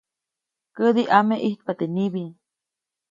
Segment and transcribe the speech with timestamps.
[0.75, 2.23] Kädi ʼame ʼijtapa teʼ nibi.